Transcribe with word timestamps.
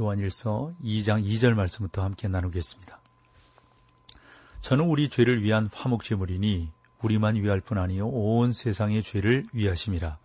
요한 0.00 0.18
1서 0.18 0.74
2장 0.82 1.24
2절 1.24 1.54
말씀부터 1.54 2.02
함께 2.02 2.28
나누겠습니다. 2.28 2.98
저는 4.60 4.84
우리 4.84 5.08
죄를 5.08 5.42
위한 5.42 5.68
화목제물이니 5.72 6.70
우리만 7.02 7.36
위할 7.36 7.60
뿐 7.60 7.78
아니요 7.78 8.06
온 8.06 8.52
세상의 8.52 9.02
죄를 9.02 9.46
위하심이라. 9.52 10.18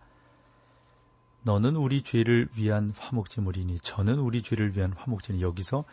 너는 1.42 1.76
우리 1.76 2.02
죄를 2.02 2.48
위한 2.56 2.92
화목제물이니 2.96 3.80
저는 3.80 4.18
우리 4.18 4.42
죄를 4.42 4.76
위한 4.76 4.92
화목제물 4.92 5.42
여기서 5.42 5.84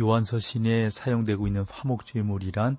요한서 0.00 0.38
신에 0.38 0.90
사용되고 0.90 1.46
있는 1.46 1.64
화목제물이란 1.68 2.78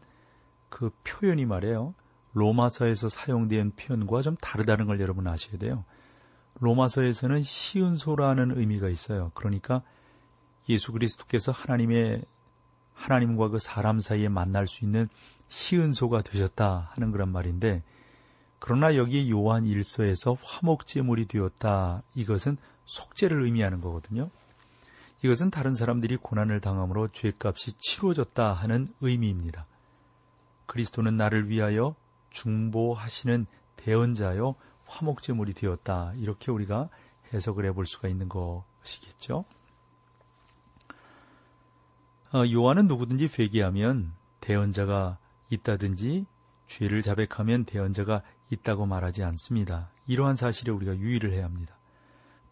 그 0.69 0.91
표현이 1.03 1.45
말이에요. 1.45 1.93
로마서에서 2.33 3.09
사용된 3.09 3.71
표현과 3.75 4.21
좀 4.21 4.35
다르다는 4.37 4.85
걸 4.85 4.99
여러분 4.99 5.27
아셔야 5.27 5.57
돼요. 5.57 5.83
로마서에서는 6.59 7.43
시은소라는 7.43 8.57
의미가 8.57 8.89
있어요. 8.89 9.31
그러니까 9.33 9.83
예수 10.69 10.91
그리스도께서 10.91 11.51
하나님의 11.51 12.23
하나님과 12.93 13.49
그 13.49 13.59
사람 13.59 13.99
사이에 13.99 14.29
만날 14.29 14.67
수 14.67 14.85
있는 14.85 15.09
시은소가 15.49 16.21
되셨다 16.21 16.91
하는 16.93 17.11
그런 17.11 17.31
말인데 17.31 17.83
그러나 18.59 18.95
여기 18.95 19.29
요한 19.31 19.63
1서에서 19.63 20.37
화목제물이 20.39 21.25
되었다. 21.25 22.03
이것은 22.13 22.57
속죄를 22.85 23.43
의미하는 23.43 23.81
거거든요. 23.81 24.29
이것은 25.23 25.49
다른 25.49 25.73
사람들이 25.73 26.17
고난을 26.17 26.61
당함으로 26.61 27.07
죄값이 27.09 27.73
치루어졌다 27.79 28.53
하는 28.53 28.87
의미입니다. 29.01 29.65
그리스도는 30.67 31.17
나를 31.17 31.49
위하여 31.49 31.95
중보하시는 32.29 33.45
대언자요 33.77 34.55
화목제물이 34.85 35.53
되었다. 35.53 36.13
이렇게 36.17 36.51
우리가 36.51 36.89
해석을 37.33 37.65
해볼 37.65 37.85
수가 37.85 38.07
있는 38.09 38.29
것이겠죠. 38.29 39.45
어, 42.33 42.43
요한은 42.49 42.87
누구든지 42.87 43.27
회개하면 43.37 44.13
대언자가 44.39 45.17
있다든지 45.49 46.25
죄를 46.67 47.01
자백하면 47.01 47.65
대언자가 47.65 48.21
있다고 48.49 48.85
말하지 48.85 49.23
않습니다. 49.23 49.89
이러한 50.07 50.35
사실에 50.35 50.71
우리가 50.71 50.95
유의를 50.95 51.33
해야 51.33 51.43
합니다. 51.43 51.75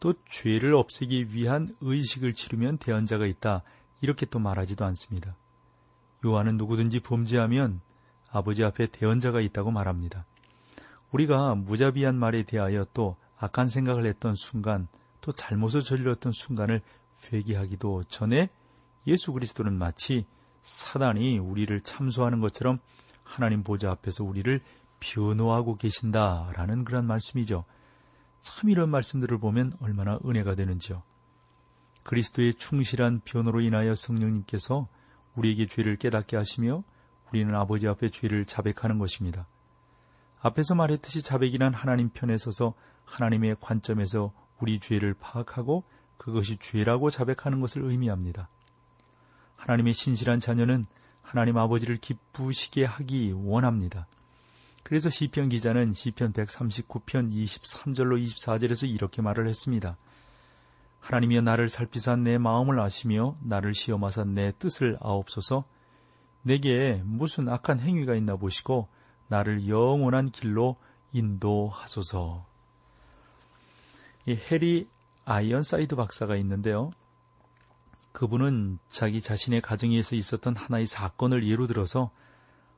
또 0.02 0.14
죄를 0.26 0.74
없애기 0.74 1.34
위한 1.34 1.74
의식을 1.80 2.34
치르면 2.34 2.78
대언자가 2.78 3.26
있다. 3.26 3.64
이렇게 4.02 4.26
또 4.26 4.40
말하지도 4.40 4.84
않습니다. 4.84 5.36
요한은 6.26 6.58
누구든지 6.58 7.00
범죄하면 7.00 7.80
아버지 8.32 8.66
앞에 8.66 8.88
대언자가 8.88 9.40
있다고 9.40 9.72
말합니다. 9.72 10.26
우리가 11.12 11.56
무자비한 11.56 12.16
말에 12.16 12.44
대하여 12.44 12.86
또 12.94 13.16
악한 13.38 13.68
생각을 13.68 14.06
했던 14.06 14.36
순간, 14.36 14.90
또 15.22 15.32
잘못을 15.32 15.82
저질렀던 15.82 16.34
순간을 16.34 16.82
회개하기도 17.32 18.04
전에 18.10 18.50
예수 19.10 19.34
그리스도는 19.34 19.74
마치 19.78 20.26
사단이 20.62 21.40
우리를 21.40 21.82
참소하는 21.82 22.40
것처럼 22.40 22.80
하나님 23.24 23.64
보좌 23.64 23.92
앞에서 23.92 24.24
우리를 24.24 24.62
변호하고 25.00 25.78
계신다라는 25.78 26.84
그런 26.84 27.06
말씀이죠. 27.06 27.66
참 28.42 28.70
이런 28.70 28.90
말씀들을 28.90 29.38
보면 29.40 29.74
얼마나 29.82 30.20
은혜가 30.26 30.56
되는지요. 30.56 31.04
그리스도의 32.04 32.54
충실한 32.56 33.22
변호로 33.26 33.62
인하여 33.62 33.96
성령님께서 33.96 34.88
우리에게 35.36 35.68
죄를 35.68 35.98
깨닫게 35.98 36.38
하시며 36.38 36.84
우리는 37.32 37.54
아버지 37.56 37.88
앞에 37.88 38.10
죄를 38.10 38.46
자백하는 38.46 38.98
것입니다. 38.98 39.48
앞에서 40.42 40.76
말했듯이 40.76 41.22
자백이란 41.22 41.74
하나님 41.74 42.10
편에 42.10 42.38
서서 42.38 42.74
하나님의 43.06 43.58
관점에서 43.60 44.34
우리 44.60 44.80
죄를 44.80 45.14
파악하고 45.14 45.84
그것이 46.18 46.58
죄라고 46.58 47.10
자백하는 47.10 47.60
것을 47.60 47.84
의미합니다. 47.84 48.50
하나님의 49.60 49.94
신실한 49.94 50.40
자녀는 50.40 50.86
하나님 51.22 51.58
아버지를 51.58 51.98
기쁘시게 51.98 52.86
하기 52.86 53.34
원합니다. 53.36 54.08
그래서 54.84 55.10
시편 55.10 55.50
기자는 55.50 55.94
시편 55.94 56.34
139편 56.34 57.32
23절로 57.32 58.24
24절에서 58.26 58.90
이렇게 58.90 59.22
말을 59.22 59.48
했습니다. 59.48 59.98
하나님이여 61.02 61.42
나를 61.42 61.70
살피사 61.70 62.16
내 62.16 62.38
마음을 62.38 62.80
아시며 62.80 63.36
나를 63.42 63.74
시험하사 63.74 64.24
내 64.26 64.52
뜻을 64.58 64.98
아옵소서 65.02 65.66
내게 66.42 67.02
무슨 67.04 67.50
악한 67.50 67.80
행위가 67.80 68.16
있나 68.16 68.36
보시고 68.38 68.88
나를 69.28 69.68
영원한 69.68 70.32
길로 70.32 70.78
인도하소서. 71.12 72.46
이 74.26 74.40
해리 74.50 74.88
아이언사이드 75.26 75.96
박사가 75.96 76.36
있는데요. 76.38 76.92
그분은 78.12 78.80
자기 78.90 79.22
자신의 79.22 79.62
가정에서 79.62 80.16
있었던 80.16 80.56
하나의 80.56 80.88
사건을 80.88 81.48
예로 81.48 81.68
들어서 81.68 82.12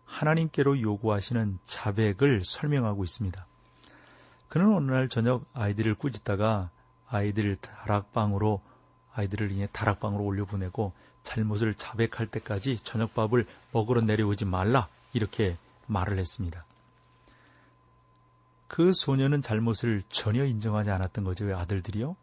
하나님께로 0.05 0.81
요구하시는 0.81 1.59
자백을 1.65 2.41
설명하고 2.43 3.03
있습니다. 3.03 3.45
그는 4.49 4.75
어느 4.75 4.91
날 4.91 5.07
저녁 5.07 5.45
아이들을 5.53 5.95
꾸짖다가 5.95 6.69
아이들 7.07 7.55
다락방으로 7.55 8.61
아이들을 9.13 9.51
인해 9.51 9.67
다락방으로 9.71 10.23
올려보내고 10.23 10.93
잘못을 11.23 11.73
자백할 11.73 12.27
때까지 12.27 12.77
저녁밥을 12.83 13.45
먹으러 13.71 14.01
내려오지 14.01 14.45
말라 14.45 14.87
이렇게 15.13 15.57
말을 15.87 16.17
했습니다. 16.17 16.65
그 18.67 18.93
소녀는 18.93 19.41
잘못을 19.41 20.01
전혀 20.09 20.45
인정하지 20.45 20.89
않았던 20.91 21.23
거죠. 21.23 21.45
왜 21.45 21.53
아들들이요? 21.53 22.15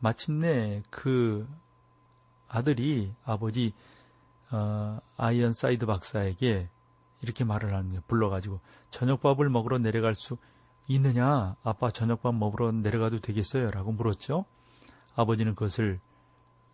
마침내 0.00 0.82
그 0.90 1.48
아들이 2.48 3.12
아버지 3.24 3.72
어, 4.50 4.98
아이언 5.16 5.52
사이드 5.52 5.86
박사에게 5.86 6.68
이렇게 7.22 7.44
말을 7.44 7.72
하는 7.74 7.88
거예요. 7.88 8.02
불러가지고 8.06 8.60
저녁밥을 8.90 9.48
먹으러 9.48 9.78
내려갈 9.78 10.14
수 10.14 10.36
있느냐? 10.86 11.56
아빠 11.62 11.90
저녁밥 11.90 12.34
먹으러 12.34 12.70
내려가도 12.72 13.18
되겠어요? 13.20 13.68
라고 13.68 13.92
물었죠. 13.92 14.44
아버지는 15.16 15.54
그것을 15.54 16.00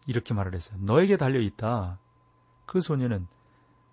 이렇게 0.06 0.34
말을 0.34 0.54
했어요. 0.54 0.78
너에게 0.80 1.16
달려있다. 1.16 1.98
그 2.66 2.80
소녀는 2.80 3.28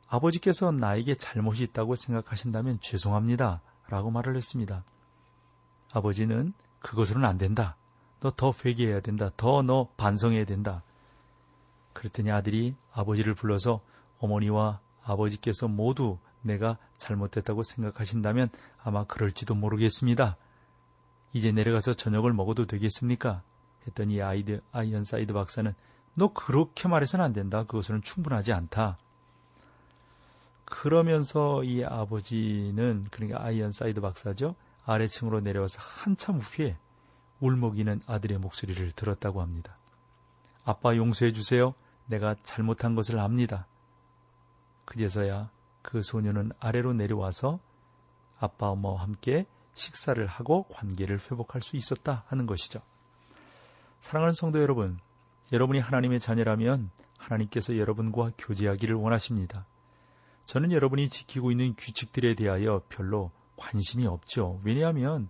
아버지께서 0.08 0.72
나에게 0.72 1.16
잘못이 1.16 1.64
있다고 1.66 1.96
생각하신다면 1.96 2.80
죄송합니다. 2.82 3.62
라고 3.90 4.10
말을 4.10 4.36
했습니다. 4.36 4.84
아버지는 5.94 6.54
그것으로는 6.80 7.28
안 7.28 7.38
된다. 7.38 7.76
너 8.20 8.32
더 8.32 8.52
회개해야 8.66 9.02
된다. 9.02 9.30
더 9.38 9.62
너 9.62 9.90
반성해야 9.98 10.46
된다. 10.46 10.82
그랬더니 11.98 12.30
아들이 12.32 12.76
아버지를 12.94 13.34
불러서 13.34 13.82
어머니와 14.20 14.80
아버지께서 15.04 15.68
모두 15.68 16.20
내가 16.44 16.78
잘못했다고 17.00 17.64
생각하신다면 17.64 18.50
아마 18.84 19.04
그럴지도 19.04 19.56
모르겠습니다. 19.56 20.38
이제 21.34 21.52
내려가서 21.52 21.96
저녁을 21.96 22.34
먹어도 22.34 22.66
되겠습니까? 22.66 23.42
했더니 23.88 24.22
아이드, 24.22 24.62
아이언 24.72 25.06
사이드 25.06 25.34
박사는 25.34 25.74
너 26.14 26.34
그렇게 26.34 26.88
말해서는 26.88 27.26
안 27.26 27.34
된다. 27.34 27.64
그것은 27.64 28.04
충분하지 28.04 28.54
않다. 28.54 28.98
그러면서 30.66 31.64
이 31.64 31.84
아버지는 31.84 33.08
그러니까 33.10 33.44
아이언 33.44 33.72
사이드 33.72 34.02
박사죠. 34.02 34.56
아래층으로 34.86 35.40
내려와서 35.40 35.80
한참 35.82 36.38
후에 36.38 36.78
울먹이는 37.40 38.02
아들의 38.06 38.38
목소리를 38.38 38.92
들었다고 38.92 39.42
합니다. 39.42 39.78
아빠 40.64 40.96
용서해 40.96 41.32
주세요. 41.32 41.74
내가 42.08 42.36
잘못한 42.44 42.96
것을 42.96 43.20
압니다. 43.20 43.68
그제서야 44.86 45.50
그 45.82 46.02
소녀는 46.02 46.52
아래로 46.60 46.94
내려와서 46.94 47.60
아빠 48.40 48.70
엄마와 48.70 49.02
함께 49.02 49.46
식사를 49.74 50.26
하고 50.26 50.64
관계를 50.64 51.20
회복할 51.20 51.62
수 51.62 51.78
있었다 51.78 52.24
하는 52.28 52.46
것이죠. 52.46 52.82
사랑하는 54.00 54.34
성도 54.34 54.62
여러분, 54.62 55.00
여러분이 55.52 55.80
하나님의 55.80 56.20
자녀라면 56.20 56.90
하나님께서 57.18 57.78
여러분과 57.78 58.32
교제하기를 58.38 58.96
원하십니다. 58.96 59.66
저는 60.46 60.72
여러분이 60.72 61.10
지키고 61.10 61.52
있는 61.52 61.76
규칙들에 61.78 62.36
대하여 62.36 62.82
별로 62.90 63.32
관심이 63.58 64.06
없죠. 64.06 64.60
왜냐하면 64.66 65.30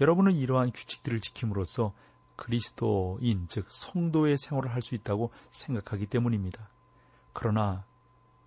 여러분은 0.00 0.32
이러한 0.32 0.72
규칙들을 0.72 1.20
지킴으로써 1.20 1.92
그리스도인, 2.36 3.46
즉 3.48 3.66
성도의 3.68 4.36
생활을 4.38 4.72
할 4.72 4.82
수 4.82 4.94
있다고 4.94 5.32
생각하기 5.50 6.06
때문입니다. 6.06 6.68
그러나 7.32 7.84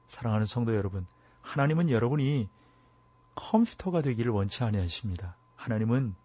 사랑하는 0.07 0.45
성도 0.45 0.75
여러분, 0.75 1.05
하나님은 1.41 1.89
여러분이 1.89 2.49
컴퓨터가 3.35 4.01
되기를 4.01 4.31
원치 4.31 4.63
아니하십니다. 4.63 5.35
하나님은 5.55 6.15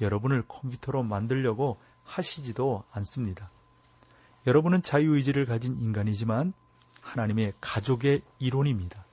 여러분을 0.00 0.44
컴퓨터로 0.48 1.02
만들려고 1.02 1.78
하시지도 2.04 2.84
않습니다. 2.90 3.50
여러분은 4.46 4.82
자유의지를 4.82 5.44
가진 5.44 5.78
인간이지만 5.80 6.54
하나님의 7.02 7.52
가족의 7.60 8.22
이론입니다. 8.38 9.04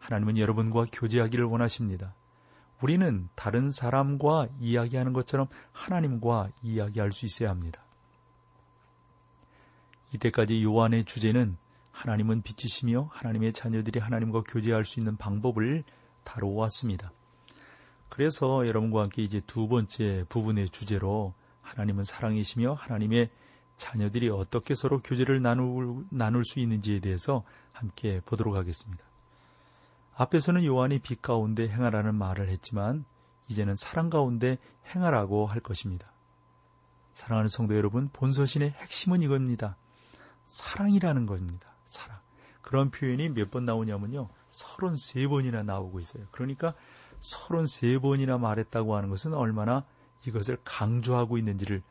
하나님은 0.00 0.38
여러분과 0.38 0.86
교제하기를 0.92 1.44
원하십니다. 1.44 2.14
우리는 2.82 3.28
다른 3.34 3.70
사람과 3.70 4.48
이야기하는 4.60 5.12
것처럼 5.12 5.48
하나님과 5.72 6.50
이야기할 6.62 7.12
수 7.12 7.26
있어야 7.26 7.50
합니다. 7.50 7.82
이때까지 10.12 10.62
요한의 10.62 11.04
주제는 11.04 11.56
하나님은 11.90 12.42
빛이시며 12.42 13.08
하나님의 13.10 13.54
자녀들이 13.54 14.00
하나님과 14.00 14.42
교제할 14.42 14.84
수 14.84 15.00
있는 15.00 15.16
방법을 15.16 15.84
다루어왔습니다. 16.24 17.12
그래서 18.08 18.66
여러분과 18.66 19.02
함께 19.02 19.22
이제 19.22 19.40
두 19.46 19.68
번째 19.68 20.24
부분의 20.28 20.68
주제로 20.68 21.34
하나님은 21.62 22.04
사랑이시며 22.04 22.74
하나님의 22.74 23.30
자녀들이 23.76 24.28
어떻게 24.28 24.74
서로 24.74 25.00
교제를 25.00 25.42
나눌, 25.42 26.04
나눌 26.10 26.44
수 26.44 26.60
있는지에 26.60 27.00
대해서 27.00 27.44
함께 27.72 28.20
보도록 28.24 28.56
하겠습니다. 28.56 29.04
앞에서는 30.16 30.64
요한이 30.64 31.00
빛 31.00 31.20
가운데 31.22 31.68
행하라는 31.68 32.14
말을 32.14 32.48
했지만 32.48 33.04
이제는 33.48 33.76
사랑 33.76 34.10
가운데 34.10 34.58
행하라고 34.94 35.46
할 35.46 35.60
것입니다. 35.60 36.10
사랑하는 37.12 37.48
성도 37.48 37.76
여러분, 37.76 38.08
본서신의 38.12 38.70
핵심은 38.70 39.22
이겁니다. 39.22 39.76
사랑이라는 40.46 41.26
겁니다. 41.26 41.70
사랑. 41.86 42.18
그런 42.62 42.90
표현이 42.90 43.30
몇 43.30 43.50
번 43.50 43.64
나오냐면요. 43.64 44.28
33번이나 44.50 45.64
나오고 45.64 46.00
있어요. 46.00 46.24
그러니까 46.30 46.74
33번이나 47.20 48.38
말했다고 48.38 48.96
하는 48.96 49.08
것은 49.10 49.34
얼마나 49.34 49.84
이것을 50.26 50.58
강조하고 50.64 51.38
있는지를 51.38 51.82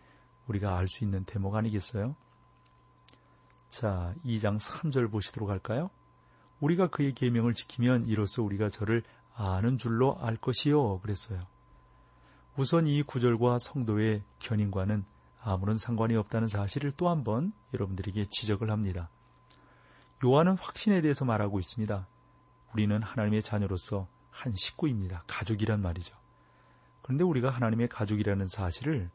우리가 0.47 0.77
알 0.77 0.87
수 0.87 1.03
있는 1.03 1.23
대목 1.25 1.55
아니겠어요? 1.55 2.15
자, 3.69 4.13
2장 4.25 4.59
3절 4.59 5.11
보시도록 5.11 5.49
할까요? 5.49 5.89
우리가 6.59 6.87
그의 6.87 7.13
계명을 7.13 7.53
지키면 7.53 8.03
이로써 8.07 8.41
우리가 8.43 8.69
저를 8.69 9.03
아는 9.35 9.77
줄로 9.77 10.17
알 10.21 10.37
것이요. 10.37 10.99
그랬어요. 10.99 11.45
우선 12.57 12.87
이 12.87 13.03
구절과 13.03 13.59
성도의 13.59 14.23
견인과는 14.39 15.03
아무런 15.41 15.77
상관이 15.77 16.15
없다는 16.15 16.47
사실을 16.47 16.91
또 16.93 17.09
한 17.09 17.23
번 17.23 17.51
여러분들에게 17.73 18.25
지적을 18.29 18.71
합니다. 18.71 19.09
요한은 20.23 20.57
확신에 20.57 21.01
대해서 21.01 21.25
말하고 21.25 21.59
있습니다. 21.59 22.07
우리는 22.73 23.01
하나님의 23.03 23.43
자녀로서 23.43 24.07
한 24.31 24.53
식구입니다. 24.55 25.23
가족이란 25.27 25.81
말이죠. 25.81 26.15
그런데 27.01 27.23
우리가 27.23 27.49
하나님의 27.49 27.89
가족이라는 27.89 28.47
사실을 28.47 29.09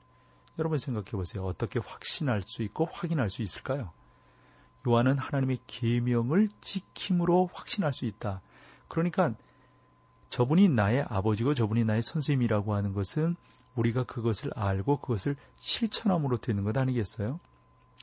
여러분 0.58 0.78
생각해 0.78 1.10
보세요. 1.12 1.44
어떻게 1.44 1.80
확신할 1.80 2.42
수 2.46 2.62
있고 2.62 2.86
확인할 2.92 3.30
수 3.30 3.42
있을까요? 3.42 3.92
요한은 4.88 5.18
하나님의 5.18 5.60
계명을 5.66 6.48
지킴으로 6.60 7.50
확신할 7.52 7.92
수 7.92 8.06
있다. 8.06 8.40
그러니까 8.88 9.34
저분이 10.30 10.68
나의 10.68 11.04
아버지고 11.08 11.54
저분이 11.54 11.84
나의 11.84 12.02
선생님이라고 12.02 12.74
하는 12.74 12.94
것은 12.94 13.36
우리가 13.74 14.04
그것을 14.04 14.50
알고 14.54 15.00
그것을 15.00 15.36
실천함으로 15.56 16.38
되는 16.38 16.64
것 16.64 16.76
아니겠어요? 16.76 17.40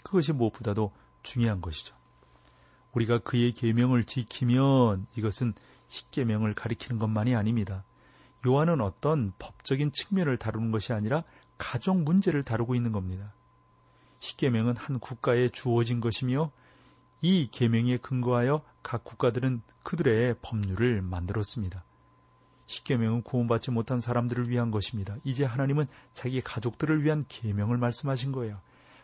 그것이 0.03 0.33
무엇보다도 0.33 0.91
중요한 1.24 1.62
것이죠. 1.62 1.95
우리가 2.94 3.19
그의 3.19 3.53
계명을 3.53 4.03
지키면 4.06 5.07
이것은 5.15 5.53
십계명을 5.88 6.53
가리키는 6.53 7.00
것만이 7.00 7.35
아닙니다. 7.35 7.83
요한은 8.45 8.81
어떤 8.81 9.33
법적인 9.39 9.91
측면을 9.91 10.38
다루는 10.38 10.71
것이 10.71 10.94
아니라 10.94 11.23
가족 11.57 12.01
문제를 12.01 12.44
다루고 12.44 12.75
있는 12.75 12.91
겁니다. 12.91 13.33
십계명은 14.19 14.77
한 14.77 15.00
국가에 15.00 15.50
주어진 15.50 16.00
것이며 16.00 16.51
이 17.21 17.49
계명에 17.51 17.97
근거하여 17.97 18.61
각 18.83 19.03
국가들은 19.03 19.61
그들의 19.83 20.35
법률을 20.41 21.01
만들었습니다. 21.01 21.83
십계명은 22.67 23.23
구원받지 23.23 23.71
못한 23.71 23.99
사람들을 23.99 24.49
위한 24.49 24.71
것입니다. 24.71 25.15
이제 25.23 25.45
하나님은 25.45 25.87
자기 26.13 26.41
가족들을 26.41 27.03
위한 27.03 27.25
계명을 27.27 27.77
말씀하신 27.77 28.31
거예요. 28.33 28.59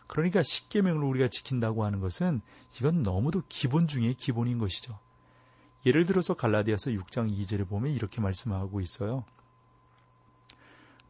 그러니까 0.06 0.42
십계명을 0.42 1.02
우리가 1.02 1.28
지킨다고 1.28 1.84
하는 1.84 2.00
것은 2.00 2.42
이건 2.78 3.02
너무도 3.02 3.42
기본 3.48 3.86
중의 3.86 4.14
기본인 4.14 4.58
것이죠. 4.58 4.98
예를 5.86 6.04
들어서 6.06 6.34
갈라디아서 6.34 6.90
6장 6.90 7.30
2절에 7.36 7.68
보면 7.68 7.92
이렇게 7.92 8.20
말씀하고 8.20 8.80
있어요. 8.80 9.24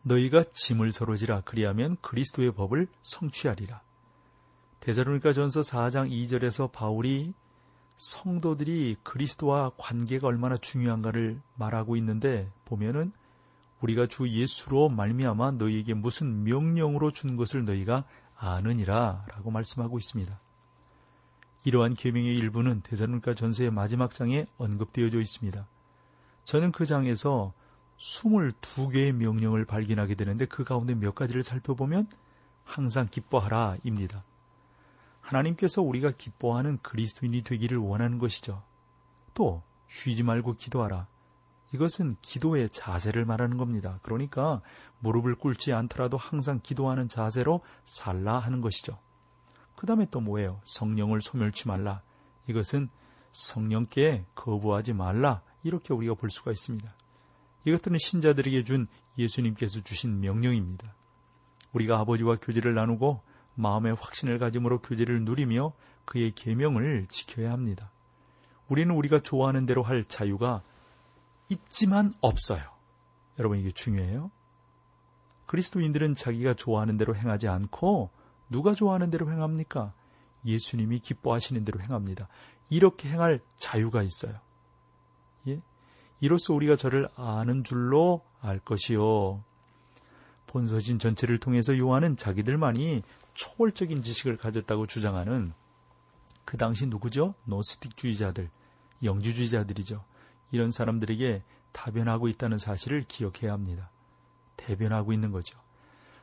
너희가 0.02 0.44
짐을 0.52 0.92
서로지라 0.92 1.42
그리하면 1.42 1.96
그리스도의 2.00 2.52
법을 2.52 2.88
성취하리라. 3.02 3.82
데살로니가 4.84 5.32
전서 5.32 5.62
4장 5.62 6.10
2절에서 6.10 6.70
바울이 6.70 7.32
성도들이 7.96 8.96
그리스도와 9.02 9.70
관계가 9.78 10.28
얼마나 10.28 10.58
중요한가를 10.58 11.40
말하고 11.54 11.96
있는데 11.96 12.50
보면은 12.66 13.12
우리가 13.81 14.06
주 14.06 14.28
예수로 14.28 14.90
말미암아 14.90 15.52
너희에게 15.52 15.94
무슨 15.94 16.44
명령으로 16.44 17.12
준 17.12 17.36
것을 17.36 17.64
너희가 17.64 18.04
아느니라라고 18.36 19.50
말씀하고 19.50 19.96
있습니다. 19.96 20.38
이러한 21.64 21.94
계명의 21.94 22.36
일부는 22.36 22.82
대사로니가 22.82 23.34
전서의 23.34 23.70
마지막 23.70 24.10
장에 24.10 24.44
언급되어져 24.58 25.19
있습니다. 25.19 25.66
저는 26.44 26.72
그 26.72 26.84
장에서 26.84 27.54
22개의 27.96 29.12
명령을 29.12 29.64
발견하게 29.64 30.14
되는데 30.14 30.44
그 30.44 30.62
가운데 30.62 30.94
몇 30.94 31.14
가지를 31.14 31.42
살펴보면 31.42 32.06
항상 32.64 33.08
기뻐하라입니다. 33.10 34.25
하나님께서 35.24 35.80
우리가 35.80 36.10
기뻐하는 36.10 36.78
그리스도인이 36.82 37.42
되기를 37.42 37.78
원하는 37.78 38.18
것이죠. 38.18 38.62
또 39.32 39.62
쉬지 39.88 40.22
말고 40.22 40.54
기도하라. 40.54 41.06
이것은 41.72 42.16
기도의 42.20 42.68
자세를 42.68 43.24
말하는 43.24 43.56
겁니다. 43.56 43.98
그러니까 44.02 44.60
무릎을 45.00 45.34
꿇지 45.34 45.72
않더라도 45.72 46.16
항상 46.16 46.60
기도하는 46.62 47.08
자세로 47.08 47.62
살라 47.84 48.38
하는 48.38 48.60
것이죠. 48.60 48.98
그 49.74 49.86
다음에 49.86 50.06
또 50.10 50.20
뭐예요? 50.20 50.60
성령을 50.64 51.20
소멸치 51.20 51.66
말라. 51.69 52.02
이것은 52.46 52.90
성령께 53.32 54.26
거부하지 54.34 54.93
말라. 54.93 55.43
이렇게 55.62 55.94
우리가 55.94 56.14
볼 56.14 56.31
수가 56.31 56.52
있습니다. 56.52 56.94
이것들은 57.64 57.96
신자들에게 57.98 58.64
준 58.64 58.86
예수님께서 59.16 59.81
주신 59.81 60.20
명령입니다. 60.20 60.94
우리가 61.72 61.98
아버지와 61.98 62.36
교제를 62.36 62.74
나누고 62.74 63.22
마음의 63.55 63.94
확신을 63.94 64.39
가짐으로 64.39 64.81
교제를 64.81 65.25
누리며 65.25 65.73
그의 66.05 66.32
계명을 66.32 67.06
지켜야 67.08 67.53
합니다. 67.53 67.91
우리는 68.69 68.94
우리가 68.94 69.20
좋아하는 69.20 69.67
대로 69.67 69.82
할 69.82 70.05
자유가 70.05 70.63
있지만 71.49 72.13
없어요. 72.20 72.63
여러분 73.39 73.58
이게 73.58 73.70
중요해요. 73.70 74.31
그리스도인들은 75.46 76.15
자기가 76.15 76.55
좋아하는 76.55 76.96
대로 76.96 77.15
행하지 77.15 77.49
않고 77.49 78.11
누가 78.49 78.75
좋아하는 78.75 79.11
대로 79.11 79.31
행합니까? 79.31 79.93
예수님이 80.44 81.01
기뻐하시는 81.01 81.65
대로 81.65 81.81
행합니다. 81.81 82.29
이렇게 82.70 83.08
행할 83.08 83.41
자유가 83.56 84.03
있어요. 84.03 84.39
예? 85.49 85.61
이로써 86.20 86.55
우리가 86.55 86.77
저를 86.77 87.08
아는 87.17 87.65
줄로 87.65 88.23
알 88.41 88.58
것이요. 88.58 89.43
본서신 90.46 90.99
전체를 90.99 91.39
통해서 91.39 91.77
요한은 91.77 92.17
자기들만이 92.17 93.03
초월적인 93.34 94.03
지식을 94.03 94.36
가졌다고 94.36 94.86
주장하는 94.86 95.53
그 96.44 96.56
당시 96.56 96.86
누구죠? 96.86 97.34
노스틱주의자들, 97.44 98.50
영주주의자들이죠. 99.03 100.05
이런 100.50 100.70
사람들에게 100.70 101.43
다변하고 101.72 102.29
있다는 102.29 102.58
사실을 102.58 103.03
기억해야 103.03 103.53
합니다. 103.53 103.91
대변하고 104.56 105.12
있는 105.12 105.32
거죠. 105.32 105.58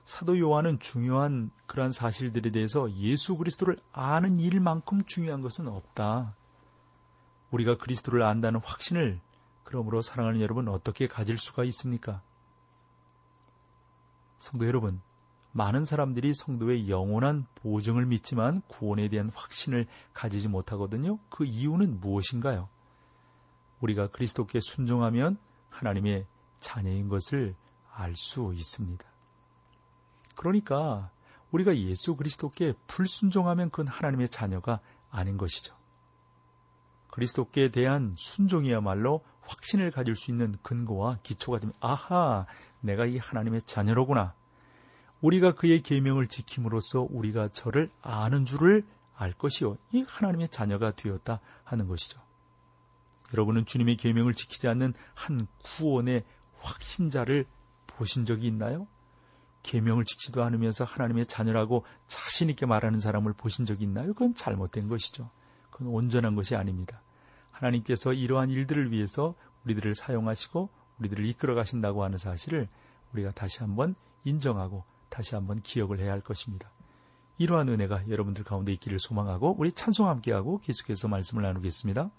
사도 0.03 0.39
요한은 0.39 0.79
중요한 0.79 1.51
그러한 1.67 1.91
사실들에 1.91 2.51
대해서 2.51 2.91
예수 2.93 3.35
그리스도를 3.35 3.77
아는 3.91 4.39
일만큼 4.39 5.03
중요한 5.05 5.41
것은 5.41 5.67
없다. 5.67 6.35
우리가 7.51 7.77
그리스도를 7.77 8.23
안다는 8.23 8.61
확신을 8.63 9.19
그러므로 9.63 10.01
사랑하는 10.01 10.41
여러분 10.41 10.67
어떻게 10.67 11.07
가질 11.07 11.37
수가 11.37 11.63
있습니까? 11.65 12.21
성도 14.37 14.65
여러분, 14.65 15.01
많은 15.53 15.85
사람들이 15.85 16.33
성도의 16.33 16.89
영원한 16.89 17.45
보증을 17.55 18.05
믿지만 18.05 18.61
구원에 18.67 19.09
대한 19.09 19.29
확신을 19.33 19.85
가지지 20.13 20.47
못하거든요. 20.47 21.19
그 21.29 21.45
이유는 21.45 21.99
무엇인가요? 21.99 22.69
우리가 23.81 24.07
그리스도께 24.07 24.59
순종하면 24.61 25.37
하나님의 25.69 26.25
자녀인 26.59 27.09
것을 27.09 27.55
알 27.93 28.15
수 28.15 28.53
있습니다. 28.53 29.05
그러니까 30.35 31.11
우리가 31.51 31.77
예수 31.77 32.15
그리스도께 32.15 32.73
불순종하면 32.87 33.69
그건 33.69 33.87
하나님의 33.87 34.29
자녀가 34.29 34.79
아닌 35.09 35.37
것이죠. 35.37 35.75
그리스도께 37.09 37.71
대한 37.71 38.15
순종이야말로 38.17 39.23
확신을 39.41 39.91
가질 39.91 40.15
수 40.15 40.31
있는 40.31 40.55
근거와 40.63 41.19
기초가 41.23 41.59
되면 41.59 41.73
아하 41.81 42.45
내가 42.79 43.05
이 43.05 43.17
하나님의 43.17 43.63
자녀로구나. 43.63 44.33
우리가 45.21 45.53
그의 45.53 45.81
계명을 45.81 46.27
지킴으로써 46.27 47.07
우리가 47.09 47.49
저를 47.49 47.89
아는 48.01 48.45
줄을 48.45 48.83
알 49.15 49.33
것이요 49.33 49.77
이 49.91 50.03
하나님의 50.07 50.49
자녀가 50.49 50.91
되었다 50.91 51.39
하는 51.63 51.87
것이죠. 51.87 52.19
여러분은 53.33 53.65
주님의 53.65 53.97
계명을 53.97 54.33
지키지 54.33 54.67
않는 54.67 54.93
한 55.13 55.47
구원의 55.63 56.23
확신자를 56.59 57.45
보신 57.87 58.25
적이 58.25 58.47
있나요? 58.47 58.87
계명을 59.63 60.05
지키지도 60.05 60.43
않으면서 60.43 60.85
하나님의 60.85 61.27
자녀라고 61.27 61.85
자신 62.07 62.49
있게 62.49 62.65
말하는 62.65 62.99
사람을 62.99 63.33
보신 63.33 63.65
적이 63.65 63.83
있나요? 63.83 64.07
그건 64.13 64.33
잘못된 64.33 64.87
것이죠. 64.87 65.29
그건 65.69 65.87
온전한 65.87 66.35
것이 66.35 66.55
아닙니다. 66.55 67.01
하나님께서 67.51 68.13
이러한 68.13 68.49
일들을 68.49 68.91
위해서 68.91 69.35
우리들을 69.65 69.93
사용하시고 69.93 70.69
우리들을 70.99 71.25
이끌어 71.27 71.53
가신다고 71.53 72.03
하는 72.03 72.17
사실을 72.17 72.67
우리가 73.13 73.31
다시 73.31 73.59
한번 73.59 73.95
인정하고 74.23 74.83
다시 75.11 75.35
한번 75.35 75.61
기억을 75.61 75.99
해야 75.99 76.11
할 76.11 76.21
것입니다. 76.21 76.71
이러한 77.37 77.69
은혜가 77.69 78.07
여러분들 78.07 78.43
가운데 78.43 78.71
있기를 78.73 78.97
소망하고 78.97 79.55
우리 79.59 79.71
찬송 79.71 80.07
함께하고 80.07 80.59
계속해서 80.59 81.07
말씀을 81.07 81.43
나누겠습니다. 81.43 82.09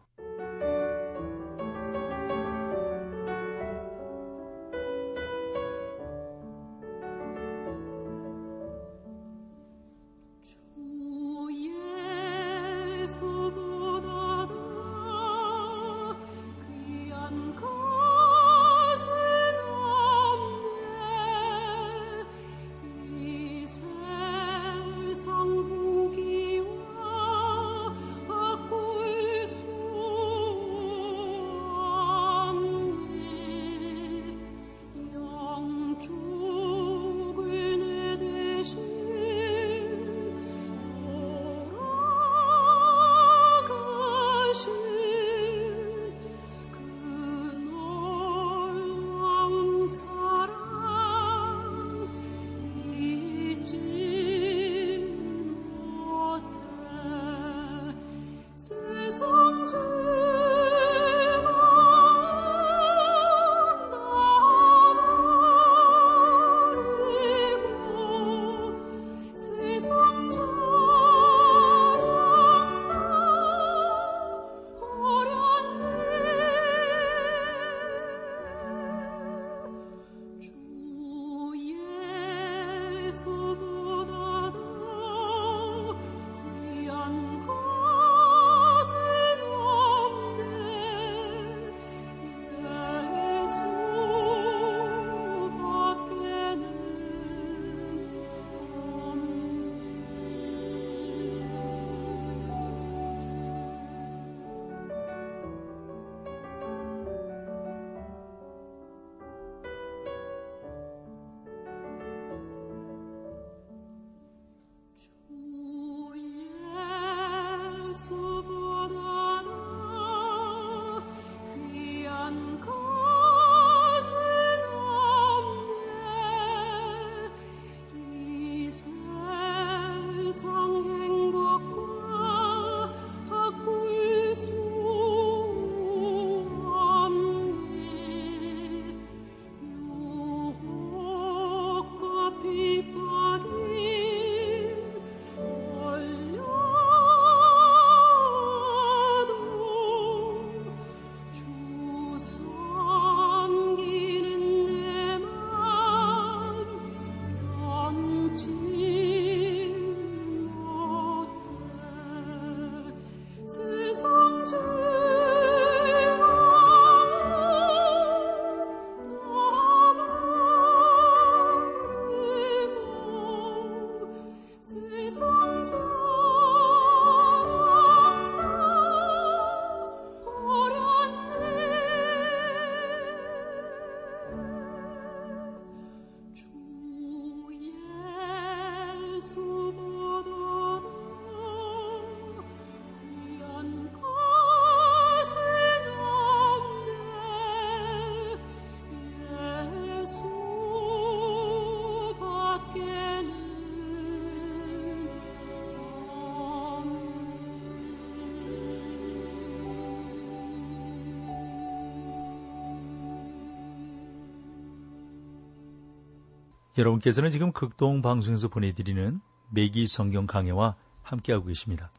여러분께서는 216.79 217.31
지금 217.31 217.53
극동 217.53 218.01
방송에서 218.01 218.49
보내드리는 218.49 219.21
매기 219.51 219.87
성경 219.87 220.27
강해와 220.27 220.75
함께하고 221.03 221.47
계십니다. 221.47 221.91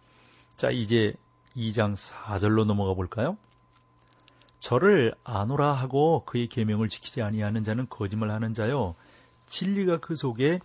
자, 0.55 0.71
이제 0.71 1.13
2장 1.55 1.95
4절로 1.95 2.65
넘어가 2.65 2.95
볼까요? 2.95 3.37
저를 4.59 5.13
아노라 5.23 5.73
하고 5.73 6.23
그의 6.25 6.47
계명을 6.47 6.89
지키지 6.89 7.21
아니하는 7.21 7.63
자는 7.63 7.85
거짓말하는 7.89 8.53
자요 8.53 8.95
진리가 9.45 9.97
그 9.97 10.15
속에 10.15 10.59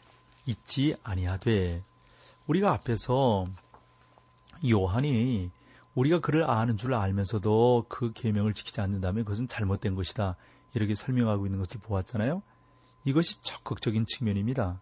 있지 0.47 0.97
아니하되 1.03 1.83
우리가 2.47 2.73
앞에서 2.73 3.47
요한이 4.67 5.51
우리가 5.95 6.21
그를 6.21 6.49
아는 6.49 6.77
줄 6.77 6.95
알면서도 6.95 7.87
그 7.89 8.13
계명을 8.13 8.55
지키지 8.55 8.81
않는다면 8.81 9.25
그것은 9.25 9.49
잘못된 9.49 9.97
것이다 9.97 10.37
이렇게 10.75 10.95
설명하고 10.95 11.47
있는 11.47 11.59
것을 11.59 11.81
보았잖아요. 11.81 12.43
이것이 13.09 13.43
적극적인 13.43 14.05
측면입니다. 14.05 14.81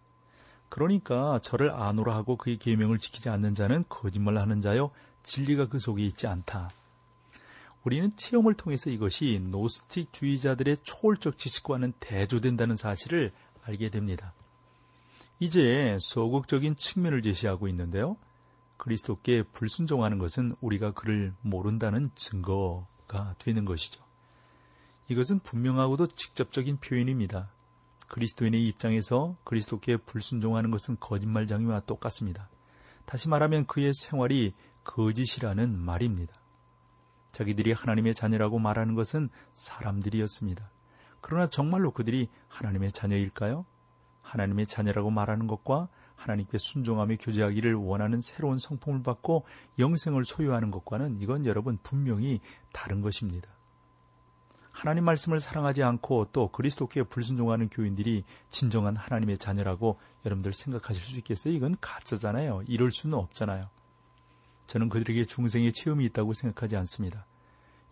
그러니까 0.69 1.39
저를 1.43 1.71
아노라 1.71 2.17
하고 2.17 2.37
그의 2.37 2.59
계명을 2.59 2.99
지키지 2.99 3.29
않는 3.29 3.55
자는 3.55 3.85
거짓말을 3.89 4.41
하는 4.41 4.61
자요 4.61 4.91
진리가 5.23 5.69
그 5.69 5.79
속에 5.79 6.05
있지 6.05 6.27
않다. 6.27 6.71
우리는 7.85 8.11
체험을 8.17 8.55
통해서 8.55 8.91
이것이 8.91 9.41
노스틱 9.49 10.13
주의자들의 10.13 10.79
초월적 10.83 11.39
지식과는 11.39 11.93
대조된다는 12.01 12.75
사실을 12.75 13.33
알게 13.63 13.91
됩니다. 13.91 14.33
이제 15.39 15.97
소극적인 16.01 16.75
측면을 16.75 17.23
제시하고 17.23 17.69
있는데요. 17.69 18.17
그리스도께 18.77 19.45
불순종하는 19.53 20.19
것은 20.19 20.51
우리가 20.61 20.93
그를 20.95 21.33
모른다는 21.43 22.11
증거가 22.17 23.37
되는 23.39 23.65
것이죠. 23.65 24.03
이것은 25.09 25.39
분명하고도 25.39 26.09
직접적인 26.09 26.79
표현입니다. 26.79 27.51
그리스도인의 28.09 28.67
입장에서 28.69 29.37
그리스도께 29.45 29.97
불순종하는 29.99 30.71
것은 30.71 30.97
거짓말장이와 31.01 31.81
똑같습니다. 31.81 32.49
다시 33.05 33.29
말하면 33.29 33.67
그의 33.67 33.93
생활이 33.95 34.55
거짓이라는 34.85 35.79
말입니다. 35.79 36.35
자기들이 37.33 37.73
하나님의 37.73 38.15
자녀라고 38.15 38.59
말하는 38.59 38.95
것은 38.95 39.29
사람들이었습니다. 39.55 40.71
그러나 41.21 41.49
정말로 41.49 41.91
그들이 41.91 42.29
하나님의 42.49 42.93
자녀일까요? 42.93 43.67
하나님의 44.23 44.67
자녀라고 44.67 45.11
말하는 45.11 45.47
것과 45.47 45.89
하나님께 46.15 46.59
순종하며 46.59 47.17
교제하기를 47.17 47.75
원하는 47.75 48.21
새로운 48.21 48.59
성품을 48.59 49.03
받고 49.03 49.45
영생을 49.79 50.25
소유하는 50.25 50.71
것과는 50.71 51.21
이건 51.21 51.45
여러분 51.47 51.79
분명히 51.83 52.41
다른 52.73 53.03
것입니다. 53.03 53.56
하나님 54.77 55.05
말씀을 55.05 55.41
사랑하지 55.41 55.83
않고 55.83 56.29
또 56.33 56.49
그리스도께 56.49 57.05
불순종하는 57.05 57.69
교인들이 57.69 58.25
진정한 58.49 58.97
하나님의 58.97 59.39
자녀라고 59.39 59.99
여러분들 60.25 60.53
생각하실 60.53 61.03
수 61.03 61.17
있겠어요? 61.19 61.55
이건 61.55 61.77
가짜잖아요. 61.81 62.63
이럴 62.67 62.91
수는 62.93 63.17
없잖아요. 63.17 63.69
저는 64.67 64.89
그들에게 64.89 65.25
중생의 65.25 65.73
체험이 65.73 66.05
있다고 66.07 66.33
생각하지 66.35 66.77
않습니다. 66.77 67.27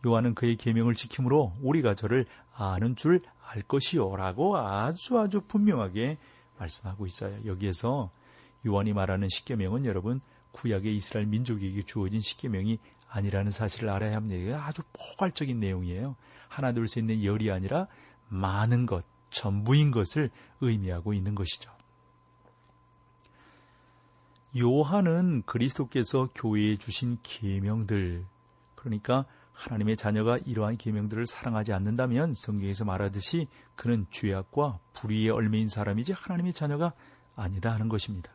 요한은 0.07 0.35
그의 0.35 0.57
계명을 0.57 0.95
지킴으로 0.95 1.55
우리가 1.63 1.95
저를 1.95 2.27
아는 2.55 2.97
줄 2.97 3.23
알 3.55 3.63
것이요라고 3.63 4.57
아주 4.57 5.19
아주 5.19 5.41
분명하게 5.43 6.19
말씀하고 6.59 7.07
있어요. 7.07 7.39
여기에서 7.45 8.11
요한이 8.67 8.93
말하는 8.93 9.29
십계명은 9.29 9.87
여러분 9.87 10.21
구약의 10.53 10.95
이스라엘 10.97 11.27
민족에게 11.27 11.83
주어진 11.83 12.21
십계명이 12.21 12.79
아니라는 13.15 13.53
사실을 13.53 13.89
알아야 13.91 14.17
합니다. 14.17 14.37
이게 14.37 14.53
아주 14.53 14.83
포괄적인 14.93 15.61
내용이에요. 15.61 16.17
하나 16.49 16.73
둘셋 16.73 16.99
있는 16.99 17.25
열이 17.25 17.51
아니라 17.51 17.87
많은 18.29 18.87
것, 18.87 19.05
전부인 19.31 19.93
것을 19.93 20.31
의미하고 20.61 21.15
있는 21.15 21.35
것이죠. 21.35 21.71
요한은 24.57 25.43
그리스도께서 25.47 26.29
교회에 26.35 26.77
주신 26.77 27.19
계명들 27.23 28.25
그러니까 28.75 29.25
하나님의 29.53 29.97
자녀가 29.97 30.37
이러한 30.39 30.77
계명들을 30.77 31.27
사랑하지 31.27 31.73
않는다면 31.73 32.35
성경에서 32.35 32.85
말하듯이 32.85 33.47
그는 33.77 34.07
죄악과 34.11 34.81
불의에 34.93 35.31
얼매인 35.31 35.69
사람이지 35.69 36.13
하나님의 36.13 36.53
자녀가 36.53 36.93
아니다 37.37 37.73
하는 37.73 37.89
것입니다. 37.89 38.34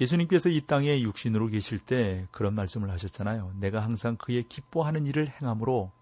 예수님께서 0.00 0.48
이 0.48 0.60
땅에 0.66 1.00
육신으로 1.00 1.48
계실 1.48 1.78
때 1.78 2.26
그런 2.30 2.54
말씀을 2.54 2.90
하셨잖아요. 2.90 3.54
내가 3.60 3.80
항상 3.80 4.16
그의 4.16 4.44
기뻐하는 4.44 5.06
일을 5.06 5.28
행함으로 5.28 5.92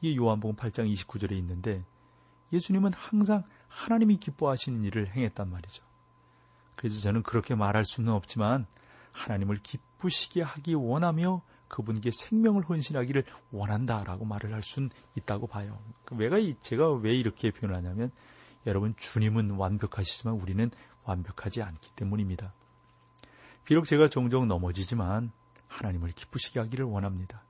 이 0.00 0.16
요한복음 0.16 0.56
8장 0.56 0.90
29절에 0.92 1.32
있는데 1.32 1.84
예수님은 2.52 2.92
항상 2.94 3.44
하나님이 3.68 4.16
기뻐하시는 4.18 4.84
일을 4.84 5.08
행했단 5.08 5.50
말이죠. 5.50 5.84
그래서 6.76 7.00
저는 7.00 7.22
그렇게 7.22 7.54
말할 7.54 7.84
수는 7.84 8.12
없지만 8.12 8.66
하나님을 9.12 9.58
기쁘시게 9.62 10.42
하기 10.42 10.74
원하며 10.74 11.42
그분께 11.68 12.10
생명을 12.12 12.62
헌신하기를 12.68 13.24
원한다라고 13.50 14.24
말을 14.24 14.54
할 14.54 14.62
수는 14.62 14.90
있다고 15.16 15.46
봐요. 15.46 15.78
왜가 16.12 16.36
제가 16.60 16.92
왜 16.92 17.14
이렇게 17.14 17.50
표현하냐면 17.50 18.12
여러분 18.66 18.94
주님은 18.96 19.52
완벽하시지만 19.52 20.34
우리는 20.34 20.70
완벽하지 21.04 21.62
않기 21.62 21.92
때문입니다. 21.96 22.52
비록 23.66 23.84
제가 23.84 24.06
종종 24.06 24.46
넘어지지만 24.46 25.32
하나님을 25.66 26.12
기쁘시게 26.12 26.60
하기를 26.60 26.84
원합니다. 26.84 27.42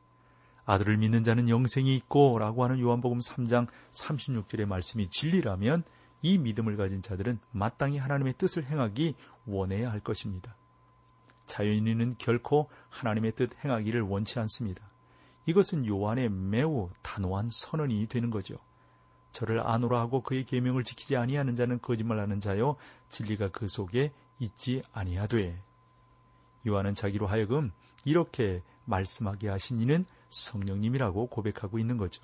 아들을 0.64 0.96
믿는 0.96 1.22
자는 1.22 1.50
영생이 1.50 1.94
있고 1.96 2.38
라고 2.38 2.64
하는 2.64 2.80
요한복음 2.80 3.18
3장 3.18 3.68
36절의 3.92 4.64
말씀이 4.64 5.08
진리라면 5.10 5.84
이 6.22 6.38
믿음을 6.38 6.78
가진 6.78 7.02
자들은 7.02 7.38
마땅히 7.52 7.98
하나님의 7.98 8.34
뜻을 8.38 8.64
행하기 8.64 9.14
원해야 9.44 9.92
할 9.92 10.00
것입니다. 10.00 10.56
자연인은 11.44 12.16
결코 12.16 12.70
하나님의 12.88 13.32
뜻 13.32 13.50
행하기를 13.62 14.00
원치 14.00 14.40
않습니다. 14.40 14.88
이것은 15.44 15.86
요한의 15.86 16.30
매우 16.30 16.88
단호한 17.02 17.50
선언이 17.52 18.06
되는 18.06 18.30
거죠. 18.30 18.56
저를 19.32 19.60
아노라 19.60 20.00
하고 20.00 20.22
그의 20.22 20.44
계명을 20.44 20.82
지키지 20.82 21.14
아니하는 21.14 21.56
자는 21.56 21.78
거짓말하는 21.82 22.40
자요 22.40 22.76
진리가 23.10 23.50
그 23.50 23.68
속에 23.68 24.12
있지 24.38 24.82
아니하되 24.92 25.62
요한은 26.66 26.94
자기로 26.94 27.26
하여금 27.26 27.72
이렇게 28.04 28.62
말씀하게 28.84 29.48
하신 29.48 29.80
이는 29.80 30.04
성령님이라고 30.30 31.26
고백하고 31.28 31.78
있는 31.78 31.96
거죠. 31.96 32.22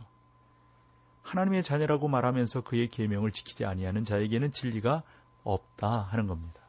하나님의 1.23 1.63
자녀라고 1.63 2.09
말하면서 2.09 2.63
그의 2.63 2.89
계명을 2.89 3.31
지키지 3.31 3.65
아니하는 3.65 4.05
자에게는 4.05 4.51
진리가 4.51 5.03
없다 5.45 6.03
하는 6.03 6.27
겁니다. 6.27 6.63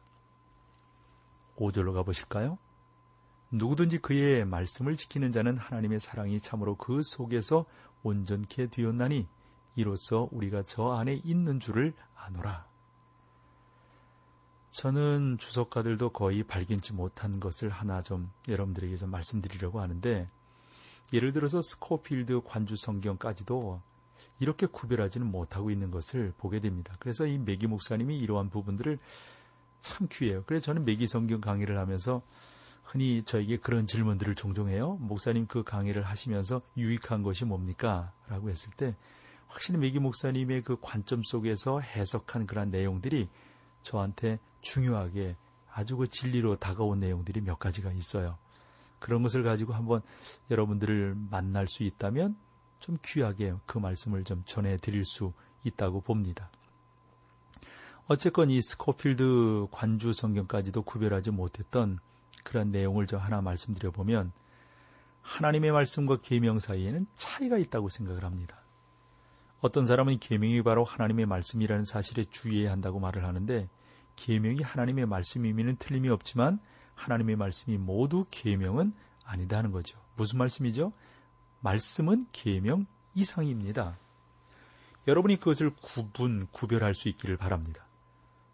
5절로 1.56 1.92
가보실까요? 1.92 2.58
누구든지 3.50 3.98
그의 3.98 4.44
말씀을 4.44 4.96
지키는 4.96 5.32
자는 5.32 5.56
하나님의 5.56 6.00
사랑이 6.00 6.40
참으로 6.40 6.76
그 6.76 7.00
속에서 7.02 7.66
온전케 8.02 8.68
되었나니 8.68 9.28
이로써 9.76 10.28
우리가 10.32 10.62
저 10.64 10.92
안에 10.92 11.20
있는 11.24 11.60
줄을 11.60 11.94
아노라. 12.14 12.66
저는 14.74 15.38
주석가들도 15.38 16.10
거의 16.10 16.42
발견치 16.42 16.94
못한 16.94 17.38
것을 17.38 17.68
하나 17.68 18.02
좀 18.02 18.32
여러분들에게 18.48 18.96
좀 18.96 19.08
말씀드리려고 19.08 19.80
하는데 19.80 20.28
예를 21.12 21.32
들어서 21.32 21.62
스코필드 21.62 22.40
관주 22.44 22.74
성경까지도 22.76 23.80
이렇게 24.40 24.66
구별하지는 24.66 25.28
못하고 25.28 25.70
있는 25.70 25.92
것을 25.92 26.34
보게 26.38 26.58
됩니다. 26.58 26.92
그래서 26.98 27.24
이 27.24 27.38
메기 27.38 27.68
목사님이 27.68 28.18
이러한 28.18 28.50
부분들을 28.50 28.98
참 29.80 30.08
귀해요. 30.10 30.42
그래서 30.44 30.64
저는 30.64 30.84
메기 30.84 31.06
성경 31.06 31.40
강의를 31.40 31.78
하면서 31.78 32.20
흔히 32.82 33.22
저에게 33.24 33.58
그런 33.58 33.86
질문들을 33.86 34.34
종종 34.34 34.68
해요. 34.68 34.98
목사님 35.00 35.46
그 35.46 35.62
강의를 35.62 36.02
하시면서 36.02 36.62
유익한 36.76 37.22
것이 37.22 37.44
뭡니까? 37.44 38.12
라고 38.26 38.50
했을 38.50 38.72
때 38.76 38.96
확실히 39.46 39.78
메기 39.78 40.00
목사님의 40.00 40.64
그 40.64 40.76
관점 40.80 41.22
속에서 41.22 41.78
해석한 41.78 42.48
그런 42.48 42.72
내용들이 42.72 43.28
저한테 43.84 44.40
중요하게 44.62 45.36
아주 45.72 45.96
그 45.96 46.08
진리로 46.08 46.56
다가온 46.56 46.98
내용들이 46.98 47.40
몇 47.42 47.58
가지가 47.58 47.92
있어요. 47.92 48.36
그런 48.98 49.22
것을 49.22 49.42
가지고 49.42 49.74
한번 49.74 50.02
여러분들을 50.50 51.14
만날 51.30 51.66
수 51.68 51.84
있다면 51.84 52.36
좀 52.80 52.96
귀하게 53.04 53.54
그 53.66 53.78
말씀을 53.78 54.24
좀 54.24 54.42
전해 54.46 54.76
드릴 54.78 55.04
수 55.04 55.32
있다고 55.62 56.00
봅니다. 56.00 56.50
어쨌건 58.06 58.50
이 58.50 58.60
스코필드 58.60 59.68
관주 59.70 60.12
성경까지도 60.12 60.82
구별하지 60.82 61.30
못했던 61.30 61.98
그런 62.42 62.70
내용을 62.70 63.06
저 63.06 63.16
하나 63.16 63.40
말씀드려 63.40 63.90
보면 63.90 64.32
하나님의 65.22 65.72
말씀과 65.72 66.18
계명 66.20 66.58
사이에는 66.58 67.06
차이가 67.14 67.56
있다고 67.56 67.88
생각을 67.88 68.24
합니다. 68.24 68.63
어떤 69.60 69.86
사람은 69.86 70.18
계명이 70.18 70.62
바로 70.62 70.84
하나님의 70.84 71.26
말씀이라는 71.26 71.84
사실에 71.84 72.24
주의해야 72.24 72.72
한다고 72.72 73.00
말을 73.00 73.24
하는데 73.24 73.68
계명이 74.16 74.62
하나님의 74.62 75.06
말씀이면 75.06 75.76
틀림이 75.76 76.08
없지만 76.08 76.58
하나님의 76.94 77.36
말씀이 77.36 77.78
모두 77.78 78.26
계명은 78.30 78.92
아니다 79.24 79.58
하는 79.58 79.72
거죠. 79.72 79.98
무슨 80.16 80.38
말씀이죠? 80.38 80.92
말씀은 81.60 82.26
계명 82.32 82.86
이상입니다. 83.14 83.96
여러분이 85.08 85.36
그것을 85.36 85.70
구분, 85.80 86.46
구별할 86.50 86.94
수 86.94 87.08
있기를 87.08 87.36
바랍니다. 87.36 87.84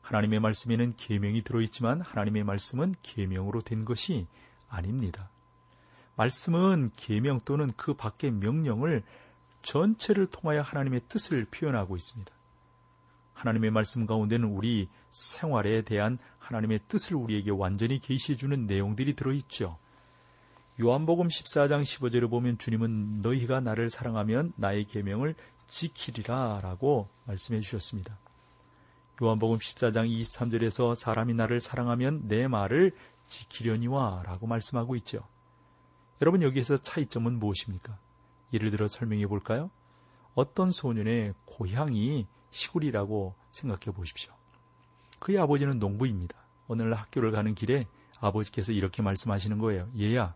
하나님의 0.02 0.40
말씀에는 0.40 0.94
계명이 0.96 1.42
들어 1.42 1.60
있지만 1.60 2.00
하나님의 2.00 2.44
말씀은 2.44 2.94
계명으로 3.02 3.60
된 3.60 3.84
것이 3.84 4.26
아닙니다. 4.68 5.30
말씀은 6.16 6.90
계명 6.96 7.40
또는 7.44 7.70
그 7.76 7.94
밖의 7.94 8.32
명령을 8.32 9.02
전체를 9.62 10.26
통하여 10.26 10.62
하나님의 10.62 11.02
뜻을 11.08 11.44
표현하고 11.46 11.96
있습니다. 11.96 12.32
하나님의 13.34 13.70
말씀 13.70 14.06
가운데는 14.06 14.48
우리 14.48 14.88
생활에 15.10 15.82
대한 15.82 16.18
하나님의 16.38 16.80
뜻을 16.88 17.16
우리에게 17.16 17.50
완전히 17.50 17.98
계시해 17.98 18.36
주는 18.36 18.66
내용들이 18.66 19.14
들어 19.14 19.32
있죠. 19.32 19.78
요한복음 20.80 21.28
14장 21.28 21.82
15절을 21.82 22.30
보면 22.30 22.58
주님은 22.58 23.20
너희가 23.20 23.60
나를 23.60 23.90
사랑하면 23.90 24.52
나의 24.56 24.84
계명을 24.84 25.34
지키리라라고 25.68 27.08
말씀해 27.26 27.60
주셨습니다. 27.60 28.18
요한복음 29.22 29.58
14장 29.58 30.08
23절에서 30.08 30.94
사람이 30.94 31.34
나를 31.34 31.60
사랑하면 31.60 32.28
내 32.28 32.48
말을 32.48 32.92
지키려니와 33.26 34.22
라고 34.24 34.46
말씀하고 34.46 34.96
있죠. 34.96 35.22
여러분 36.22 36.42
여기에서 36.42 36.76
차이점은 36.76 37.38
무엇입니까? 37.38 37.98
예를 38.52 38.70
들어 38.70 38.86
설명해 38.86 39.26
볼까요? 39.26 39.70
어떤 40.34 40.70
소년의 40.70 41.34
고향이 41.44 42.26
시골이라고 42.50 43.34
생각해 43.50 43.94
보십시오. 43.94 44.32
그의 45.18 45.38
아버지는 45.38 45.78
농부입니다. 45.78 46.36
오늘 46.68 46.94
학교를 46.94 47.30
가는 47.30 47.54
길에 47.54 47.86
아버지께서 48.20 48.72
이렇게 48.72 49.02
말씀하시는 49.02 49.58
거예요. 49.58 49.88
얘야, 49.98 50.34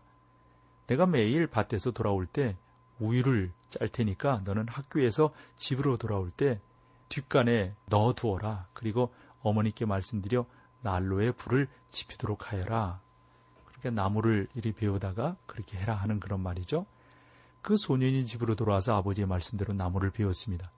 내가 0.87 1.05
매일 1.05 1.47
밭에서 1.47 1.91
돌아올 1.91 2.25
때 2.25 2.55
우유를 2.99 3.51
짤 3.69 3.87
테니까 3.89 4.41
너는 4.45 4.67
학교에서 4.67 5.33
집으로 5.55 5.97
돌아올 5.97 6.31
때 6.31 6.59
뒷간에 7.09 7.73
넣어두어라. 7.87 8.67
그리고 8.73 9.13
어머니께 9.41 9.85
말씀드려 9.85 10.45
난로에 10.81 11.31
불을 11.31 11.67
지피도록 11.89 12.51
하여라. 12.51 13.01
그러니까 13.65 14.01
나무를 14.01 14.47
이리 14.55 14.71
배우다가 14.71 15.35
그렇게 15.45 15.77
해라 15.77 15.95
하는 15.95 16.19
그런 16.19 16.41
말이죠. 16.41 16.85
그 17.65 17.77
소년이 17.77 18.27
집으로 18.27 18.53
돌아와서 18.53 18.95
아버지의 18.95 19.25
말씀대로 19.25 19.73
나무를 19.73 20.11
배웠습니다. 20.11 20.69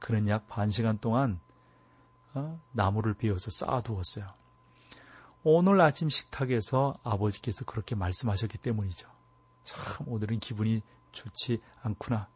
그는 0.00 0.26
약 0.26 0.48
반 0.48 0.70
시간 0.70 0.98
동안 0.98 1.38
어? 2.34 2.60
나무를 2.72 3.14
베어서 3.14 3.52
쌓아두었어요. 3.52 4.26
오늘 5.44 5.80
아침 5.80 6.08
식탁에서 6.08 6.98
아버지께서 7.04 7.64
그렇게 7.64 7.94
말씀하셨기 7.94 8.58
때문이죠. 8.58 9.08
참 9.62 10.08
오늘은 10.08 10.40
기분이 10.40 10.82
좋지 11.12 11.60
않구나. 11.80 12.26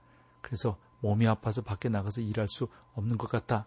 그래서 0.40 0.76
몸이 1.00 1.26
아파서 1.26 1.62
밖에 1.62 1.88
나가서 1.88 2.20
일할 2.20 2.46
수 2.46 2.68
없는 2.94 3.18
것 3.18 3.28
같다. 3.28 3.66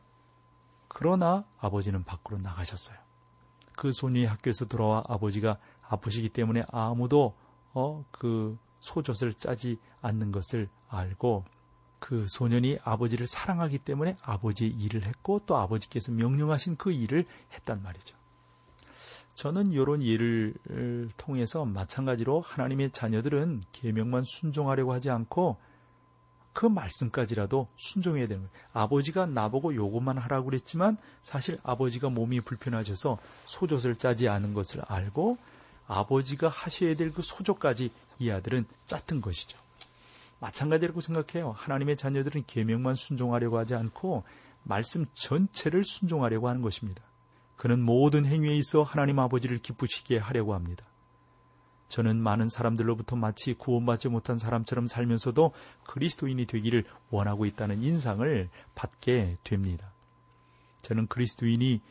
그러나 0.88 1.44
아버지는 1.60 2.06
밖으로 2.06 2.38
나가셨어요. 2.38 2.98
그 3.76 3.92
손이 3.92 4.24
학교에서 4.24 4.64
돌아와 4.68 5.04
아버지가 5.10 5.58
아프시기 5.82 6.30
때문에 6.30 6.64
아무도 6.70 7.36
어, 7.74 8.06
그 8.12 8.58
소젖을 8.80 9.34
짜지 9.34 9.80
않는 10.02 10.32
것을 10.32 10.70
알고 10.88 11.46
그 12.00 12.26
소년이 12.28 12.80
아버지를 12.84 13.28
사랑하기 13.28 13.80
때문에 13.80 14.18
아버지의 14.22 14.72
일을 14.72 15.04
했고 15.04 15.40
또 15.46 15.58
아버지께서 15.58 16.12
명령하신 16.12 16.78
그 16.78 16.92
일을 16.92 17.26
했단 17.54 17.84
말이죠. 17.84 18.18
저는 19.36 19.72
이런 19.72 20.04
예를 20.04 20.54
통해서 21.18 21.64
마찬가지로 21.64 22.42
하나님의 22.42 22.92
자녀들은 22.92 23.64
계명만 23.72 24.24
순종하려고 24.26 24.94
하지 24.94 25.10
않고 25.10 25.58
그 26.52 26.66
말씀까지라도 26.66 27.68
순종해야 27.78 28.28
되는 28.28 28.44
거예요. 28.44 28.66
아버지가 28.74 29.28
나보고 29.28 29.76
요것만 29.76 30.18
하라고 30.18 30.48
그랬지만 30.48 30.98
사실 31.22 31.58
아버지가 31.64 32.10
몸이 32.10 32.42
불편하셔서 32.42 33.18
소젖을 33.46 33.96
짜지 33.96 34.28
않은 34.28 34.54
것을 34.54 34.82
알고 34.86 35.38
아버지가 35.88 36.50
하셔야 36.50 36.96
될 36.96 37.14
그 37.14 37.22
소조까지 37.22 37.92
이 38.20 38.30
아들은 38.30 38.66
짰던 38.88 39.22
것이죠. 39.22 39.58
마찬가지라고 40.40 41.02
생각해요. 41.02 41.52
하나님의 41.52 41.98
자녀들은 41.98 42.44
계명만 42.48 42.96
순종하려고 42.96 43.58
하지 43.58 43.76
않고 43.76 44.24
말씀 44.64 45.06
전체를 45.14 45.84
순종하려고 45.84 46.50
하는 46.50 46.62
것입니다. 46.62 47.04
그는 47.56 47.82
모든 47.82 48.26
행위에 48.26 48.56
있어 48.56 48.84
하나님 48.84 49.20
아버지를 49.20 49.60
기쁘시게 49.60 50.18
하려고 50.18 50.54
합니다. 50.54 50.86
저는 51.90 52.22
많은 52.22 52.48
사람들로부터 52.48 53.16
마치 53.16 53.54
구원받지 53.54 54.10
못한 54.10 54.38
사람처럼 54.38 54.88
살면서도 54.88 55.52
그리스도인이 55.86 56.46
되기를 56.46 56.86
원하고 57.10 57.46
있다는 57.46 57.82
인상을 57.82 58.50
받게 58.76 59.38
됩니다. 59.44 59.92
저는 60.84 61.08
그리스도인이 61.08 61.82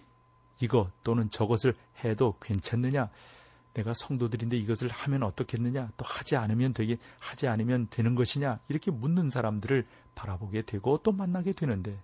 이것 0.60 0.90
또는 1.02 1.28
저것을 1.30 1.74
해도 2.04 2.36
괜찮느냐? 2.40 3.10
내가 3.74 3.92
성도들인데 3.94 4.56
이것을 4.56 4.88
하면 4.88 5.22
어떻겠느냐? 5.22 5.90
또 5.96 6.04
하지 6.04 6.36
않으면 6.36 6.72
되게 6.72 6.98
하지 7.18 7.46
않으면 7.48 7.88
되는 7.90 8.14
것이냐? 8.14 8.60
이렇게 8.68 8.90
묻는 8.90 9.30
사람들을 9.30 9.86
바라보게 10.14 10.62
되고 10.62 10.98
또 10.98 11.12
만나게 11.12 11.52
되는데 11.52 12.02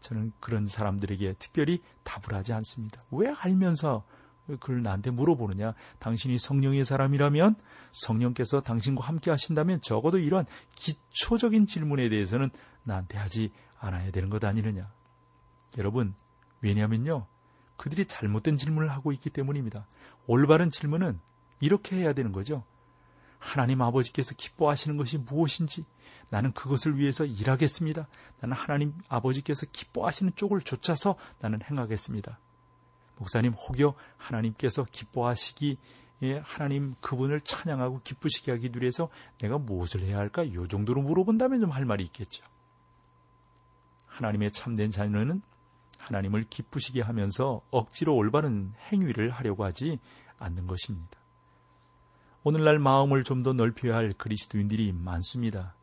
저는 0.00 0.32
그런 0.38 0.66
사람들에게 0.68 1.34
특별히 1.38 1.82
답을 2.04 2.38
하지 2.38 2.52
않습니다. 2.52 3.02
왜 3.10 3.32
알면서 3.36 4.04
그걸 4.46 4.82
나한테 4.82 5.10
물어보느냐? 5.10 5.74
당신이 5.98 6.38
성령의 6.38 6.84
사람이라면 6.84 7.56
성령께서 7.92 8.60
당신과 8.60 9.06
함께 9.06 9.30
하신다면 9.30 9.80
적어도 9.80 10.18
이러한 10.18 10.44
기초적인 10.74 11.66
질문에 11.66 12.08
대해서는 12.10 12.50
나한테 12.82 13.16
하지 13.16 13.52
않아야 13.78 14.10
되는 14.10 14.28
것 14.28 14.44
아니느냐? 14.44 14.92
여러분, 15.78 16.14
왜냐면요. 16.60 17.26
그들이 17.76 18.04
잘못된 18.04 18.56
질문을 18.56 18.90
하고 18.90 19.12
있기 19.12 19.30
때문입니다. 19.30 19.86
올바른 20.26 20.70
질문은 20.70 21.20
이렇게 21.60 21.96
해야 21.96 22.12
되는 22.12 22.32
거죠. 22.32 22.64
하나님 23.38 23.82
아버지께서 23.82 24.34
기뻐하시는 24.34 24.96
것이 24.96 25.18
무엇인지, 25.18 25.84
나는 26.30 26.52
그것을 26.52 26.98
위해서 26.98 27.24
일하겠습니다. 27.24 28.08
나는 28.40 28.56
하나님 28.56 28.94
아버지께서 29.08 29.66
기뻐하시는 29.70 30.32
쪽을 30.34 30.62
쫓아서 30.62 31.16
나는 31.40 31.60
행하겠습니다. 31.62 32.38
목사님 33.18 33.52
혹여 33.52 33.94
하나님께서 34.16 34.84
기뻐하시기 34.90 35.78
예, 36.22 36.38
하나님 36.38 36.94
그분을 37.00 37.40
찬양하고 37.40 38.00
기쁘시게 38.02 38.52
하기 38.52 38.70
위해서 38.80 39.08
내가 39.38 39.58
무엇을 39.58 40.00
해야 40.02 40.16
할까? 40.18 40.50
요 40.54 40.66
정도로 40.66 41.02
물어본다면 41.02 41.60
좀 41.60 41.70
할 41.70 41.84
말이 41.84 42.04
있겠죠. 42.04 42.44
하나님의 44.06 44.52
참된 44.52 44.90
자녀는 44.90 45.42
하나님을 46.06 46.44
기쁘시게 46.50 47.00
하면서 47.00 47.62
억지로 47.70 48.14
올바른 48.14 48.72
행위를 48.92 49.30
하려고 49.30 49.64
하지 49.64 49.98
않는 50.38 50.66
것입니다. 50.66 51.18
오늘날 52.42 52.78
마음을 52.78 53.24
좀 53.24 53.42
더 53.42 53.52
넓혀야 53.54 53.94
할 53.94 54.12
그리스도인들이 54.12 54.92
많습니다. 54.92 55.74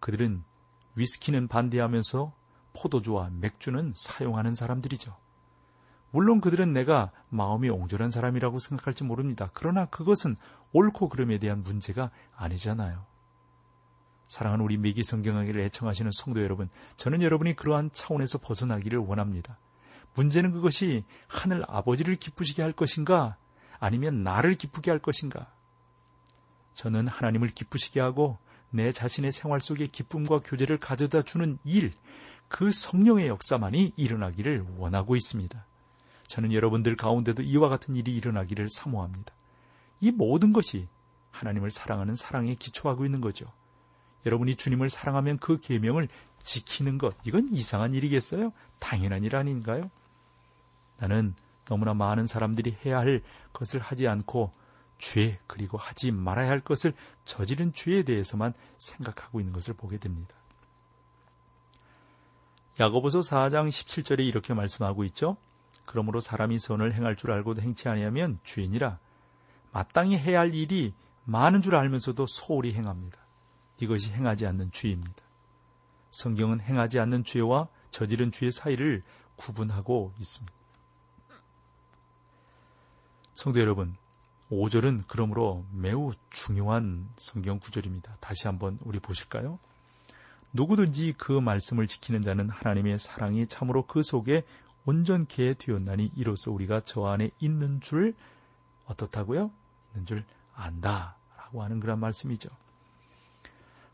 그들은 0.00 0.44
위스키는 0.94 1.48
반대하면서 1.48 2.32
포도주와 2.72 3.30
맥주는 3.32 3.92
사용하는 3.94 4.54
사람들이죠. 4.54 5.14
물론 6.10 6.40
그들은 6.40 6.72
내가 6.72 7.10
마음이 7.28 7.68
옹졸한 7.68 8.10
사람이라고 8.10 8.58
생각할지 8.58 9.04
모릅니다. 9.04 9.50
그러나 9.52 9.86
그것은 9.86 10.36
옳고 10.72 11.08
그름에 11.08 11.38
대한 11.38 11.62
문제가 11.62 12.10
아니잖아요. 12.34 13.09
사랑하는 14.30 14.64
우리 14.64 14.76
미기 14.76 15.02
성경하기를 15.02 15.60
애청하시는 15.62 16.12
성도 16.14 16.40
여러분, 16.40 16.70
저는 16.96 17.20
여러분이 17.20 17.56
그러한 17.56 17.90
차원에서 17.92 18.38
벗어나기를 18.38 18.96
원합니다. 19.00 19.58
문제는 20.14 20.52
그것이 20.52 21.02
하늘 21.26 21.64
아버지를 21.66 22.14
기쁘시게 22.14 22.62
할 22.62 22.70
것인가, 22.70 23.36
아니면 23.80 24.22
나를 24.22 24.54
기쁘게 24.54 24.88
할 24.88 25.00
것인가. 25.00 25.52
저는 26.74 27.08
하나님을 27.08 27.48
기쁘시게 27.48 27.98
하고 27.98 28.38
내 28.70 28.92
자신의 28.92 29.32
생활 29.32 29.60
속에 29.60 29.88
기쁨과 29.88 30.42
교제를 30.44 30.78
가져다 30.78 31.22
주는 31.22 31.58
일, 31.64 31.92
그 32.46 32.70
성령의 32.70 33.26
역사만이 33.26 33.94
일어나기를 33.96 34.64
원하고 34.76 35.16
있습니다. 35.16 35.66
저는 36.28 36.52
여러분들 36.52 36.94
가운데도 36.94 37.42
이와 37.42 37.68
같은 37.68 37.96
일이 37.96 38.14
일어나기를 38.14 38.68
사모합니다. 38.70 39.34
이 39.98 40.12
모든 40.12 40.52
것이 40.52 40.86
하나님을 41.32 41.72
사랑하는 41.72 42.14
사랑에 42.14 42.54
기초하고 42.54 43.04
있는 43.04 43.20
거죠. 43.20 43.52
여러분이 44.26 44.56
주님을 44.56 44.90
사랑하면 44.90 45.38
그 45.38 45.60
계명을 45.60 46.08
지키는 46.38 46.98
것, 46.98 47.16
이건 47.24 47.48
이상한 47.52 47.94
일이겠어요? 47.94 48.52
당연한 48.78 49.24
일 49.24 49.36
아닌가요? 49.36 49.90
나는 50.98 51.34
너무나 51.64 51.94
많은 51.94 52.26
사람들이 52.26 52.76
해야 52.84 52.98
할 52.98 53.22
것을 53.52 53.80
하지 53.80 54.08
않고 54.08 54.52
죄 54.98 55.38
그리고 55.46 55.78
하지 55.78 56.10
말아야 56.10 56.50
할 56.50 56.60
것을 56.60 56.92
저지른 57.24 57.72
죄에 57.72 58.02
대해서만 58.04 58.52
생각하고 58.76 59.40
있는 59.40 59.52
것을 59.52 59.74
보게 59.74 59.98
됩니다. 59.98 60.34
야고보서 62.78 63.20
4장 63.20 63.68
17절에 63.68 64.20
이렇게 64.26 64.52
말씀하고 64.54 65.04
있죠. 65.04 65.36
그러므로 65.84 66.20
사람이 66.20 66.58
선을 66.58 66.92
행할 66.92 67.16
줄 67.16 67.32
알고도 67.32 67.62
행치 67.62 67.88
아니하면 67.88 68.38
죄인이라 68.44 68.98
마땅히 69.72 70.18
해야 70.18 70.40
할 70.40 70.54
일이 70.54 70.94
많은 71.24 71.62
줄 71.62 71.76
알면서도 71.76 72.26
소홀히 72.26 72.74
행합니다. 72.74 73.18
이것이 73.80 74.12
행하지 74.12 74.46
않는 74.46 74.70
죄입니다. 74.72 75.22
성경은 76.10 76.60
행하지 76.60 76.98
않는 77.00 77.24
죄와 77.24 77.68
저지른 77.90 78.30
죄 78.32 78.50
사이를 78.50 79.02
구분하고 79.36 80.12
있습니다. 80.18 80.52
성도 83.34 83.60
여러분, 83.60 83.96
5절은 84.50 85.04
그러므로 85.06 85.64
매우 85.72 86.12
중요한 86.28 87.08
성경 87.16 87.58
구절입니다. 87.58 88.16
다시 88.20 88.46
한번 88.46 88.78
우리 88.82 88.98
보실까요? 88.98 89.58
누구든지 90.52 91.14
그 91.16 91.32
말씀을 91.32 91.86
지키는 91.86 92.22
자는 92.22 92.50
하나님의 92.50 92.98
사랑이 92.98 93.46
참으로 93.46 93.86
그 93.86 94.02
속에 94.02 94.42
온전케 94.84 95.54
되었나니 95.54 96.12
이로써 96.16 96.50
우리가 96.50 96.80
저 96.80 97.06
안에 97.06 97.30
있는 97.38 97.80
줄 97.80 98.14
어떻다고요? 98.86 99.50
있는 99.92 100.06
줄 100.06 100.24
안다. 100.54 101.16
라고 101.38 101.62
하는 101.62 101.78
그런 101.80 102.00
말씀이죠. 102.00 102.48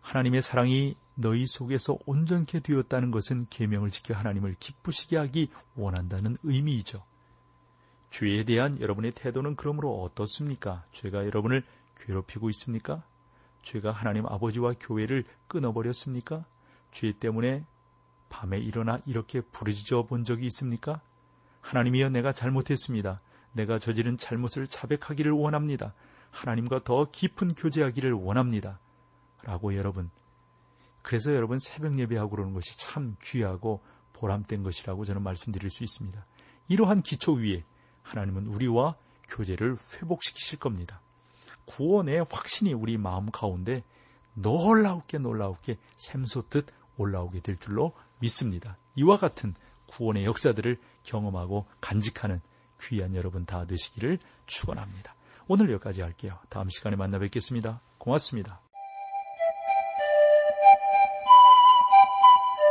하나님의 0.06 0.40
사랑이 0.40 0.94
너희 1.16 1.44
속에서 1.48 1.98
온전케 2.06 2.60
되었다는 2.60 3.10
것은 3.10 3.48
계명을 3.50 3.90
지켜 3.90 4.14
하나님을 4.14 4.54
기쁘시게 4.60 5.16
하기 5.16 5.50
원한다는 5.74 6.36
의미이죠. 6.44 7.02
죄에 8.10 8.44
대한 8.44 8.80
여러분의 8.80 9.10
태도는 9.10 9.56
그러므로 9.56 10.00
어떻습니까? 10.02 10.84
죄가 10.92 11.26
여러분을 11.26 11.64
괴롭히고 11.96 12.48
있습니까? 12.50 13.02
죄가 13.62 13.90
하나님 13.90 14.26
아버지와 14.26 14.74
교회를 14.78 15.24
끊어버렸습니까? 15.48 16.44
죄 16.92 17.10
때문에 17.10 17.64
밤에 18.28 18.58
일어나 18.58 19.00
이렇게 19.06 19.40
부르짖어 19.40 20.04
본 20.04 20.22
적이 20.22 20.46
있습니까? 20.46 21.00
하나님이여 21.62 22.10
내가 22.10 22.30
잘못했습니다. 22.30 23.20
내가 23.50 23.80
저지른 23.80 24.16
잘못을 24.16 24.68
자백하기를 24.68 25.32
원합니다. 25.32 25.94
하나님과 26.30 26.84
더 26.84 27.10
깊은 27.10 27.54
교제하기를 27.54 28.12
원합니다. 28.12 28.78
라고 29.46 29.76
여러분. 29.76 30.10
그래서 31.02 31.32
여러분 31.32 31.58
새벽 31.58 31.98
예배하고 31.98 32.30
그러는 32.30 32.52
것이 32.52 32.76
참 32.76 33.16
귀하고 33.22 33.80
보람된 34.12 34.64
것이라고 34.64 35.04
저는 35.04 35.22
말씀드릴 35.22 35.70
수 35.70 35.84
있습니다. 35.84 36.26
이러한 36.68 37.02
기초 37.02 37.34
위에 37.34 37.64
하나님은 38.02 38.48
우리와 38.48 38.96
교제를 39.28 39.76
회복시키실 39.94 40.58
겁니다. 40.58 41.00
구원의 41.66 42.26
확신이 42.28 42.72
우리 42.72 42.96
마음 42.96 43.30
가운데 43.30 43.84
놀라우게 44.34 45.18
놀라우게 45.18 45.78
샘솟듯 45.96 46.66
올라오게 46.96 47.40
될 47.40 47.56
줄로 47.56 47.92
믿습니다. 48.18 48.76
이와 48.96 49.16
같은 49.16 49.54
구원의 49.86 50.24
역사들을 50.24 50.78
경험하고 51.04 51.66
간직하는 51.80 52.40
귀한 52.82 53.14
여러분 53.14 53.46
다 53.46 53.64
되시기를 53.64 54.18
축원합니다. 54.46 55.14
오늘 55.46 55.70
여기까지 55.70 56.02
할게요. 56.02 56.38
다음 56.48 56.68
시간에 56.68 56.96
만나 56.96 57.18
뵙겠습니다. 57.18 57.80
고맙습니다. 57.98 58.65